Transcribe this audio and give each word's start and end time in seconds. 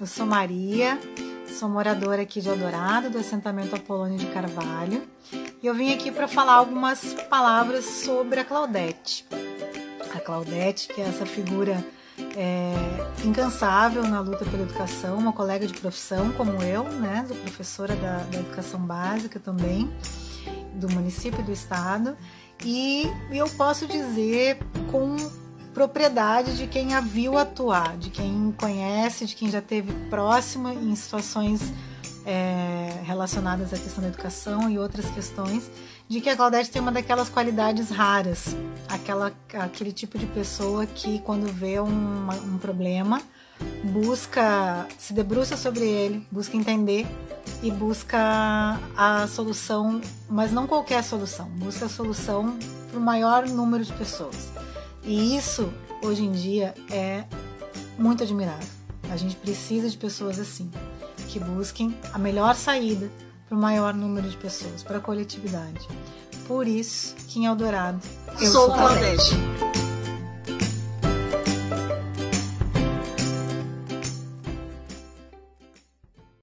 Eu 0.00 0.06
sou 0.06 0.24
Maria, 0.24 0.98
sou 1.46 1.68
moradora 1.68 2.22
aqui 2.22 2.40
de 2.40 2.48
Eldorado, 2.48 3.10
do 3.10 3.18
assentamento 3.18 3.76
Apolônio 3.76 4.16
de 4.16 4.24
Carvalho, 4.28 5.02
e 5.62 5.66
eu 5.66 5.74
vim 5.74 5.92
aqui 5.92 6.10
para 6.10 6.26
falar 6.26 6.54
algumas 6.54 7.12
palavras 7.28 7.84
sobre 7.84 8.40
a 8.40 8.44
Claudete. 8.46 9.26
A 10.14 10.18
Claudete, 10.18 10.88
que 10.88 11.02
é 11.02 11.04
essa 11.04 11.26
figura 11.26 11.84
é, 12.34 12.72
incansável 13.26 14.02
na 14.04 14.20
luta 14.20 14.42
pela 14.46 14.62
educação, 14.62 15.18
uma 15.18 15.34
colega 15.34 15.66
de 15.66 15.74
profissão 15.74 16.32
como 16.32 16.62
eu, 16.62 16.84
né, 16.84 17.26
sou 17.28 17.36
professora 17.36 17.94
da, 17.94 18.20
da 18.20 18.38
educação 18.38 18.80
básica 18.80 19.38
também, 19.38 19.92
do 20.76 20.88
município 20.88 21.40
e 21.40 21.44
do 21.44 21.52
estado, 21.52 22.16
e 22.64 23.04
eu 23.30 23.46
posso 23.50 23.86
dizer 23.86 24.60
com 24.90 25.14
propriedade 25.80 26.58
de 26.58 26.66
quem 26.66 26.92
a 26.92 27.00
viu 27.00 27.38
atuar, 27.38 27.96
de 27.96 28.10
quem 28.10 28.52
conhece, 28.58 29.24
de 29.24 29.34
quem 29.34 29.48
já 29.48 29.62
teve 29.62 29.90
próxima 30.10 30.74
em 30.74 30.94
situações 30.94 31.72
é, 32.26 33.00
relacionadas 33.02 33.72
à 33.72 33.78
questão 33.78 34.02
da 34.02 34.08
educação 34.08 34.68
e 34.68 34.78
outras 34.78 35.08
questões, 35.08 35.70
de 36.06 36.20
que 36.20 36.28
a 36.28 36.36
Claudete 36.36 36.70
tem 36.70 36.82
uma 36.82 36.92
daquelas 36.92 37.30
qualidades 37.30 37.88
raras, 37.88 38.54
aquela, 38.90 39.32
aquele 39.54 39.90
tipo 39.90 40.18
de 40.18 40.26
pessoa 40.26 40.84
que 40.84 41.18
quando 41.20 41.50
vê 41.50 41.80
um, 41.80 42.28
um 42.44 42.58
problema 42.58 43.22
busca, 43.84 44.86
se 44.98 45.14
debruça 45.14 45.56
sobre 45.56 45.86
ele, 45.86 46.26
busca 46.30 46.58
entender 46.58 47.06
e 47.62 47.70
busca 47.70 48.78
a 48.94 49.26
solução, 49.28 49.98
mas 50.28 50.52
não 50.52 50.66
qualquer 50.66 51.02
solução, 51.02 51.46
busca 51.48 51.86
a 51.86 51.88
solução 51.88 52.58
para 52.90 52.98
o 52.98 53.02
maior 53.02 53.48
número 53.48 53.82
de 53.82 53.94
pessoas. 53.94 54.59
E 55.04 55.36
isso, 55.36 55.72
hoje 56.02 56.24
em 56.24 56.32
dia, 56.32 56.74
é 56.90 57.24
muito 57.98 58.22
admirável. 58.22 58.68
A 59.10 59.16
gente 59.16 59.36
precisa 59.36 59.88
de 59.88 59.96
pessoas 59.96 60.38
assim, 60.38 60.70
que 61.28 61.38
busquem 61.40 61.96
a 62.12 62.18
melhor 62.18 62.54
saída 62.54 63.10
para 63.48 63.56
o 63.56 63.60
maior 63.60 63.92
número 63.94 64.28
de 64.28 64.36
pessoas, 64.36 64.82
para 64.82 64.98
a 64.98 65.00
coletividade. 65.00 65.88
Por 66.46 66.66
isso 66.66 67.14
que 67.28 67.40
em 67.40 67.46
Eldorado 67.46 68.00
eu 68.40 68.50
sou, 68.50 68.66
sou 68.66 68.74
Claudete. 68.74 69.49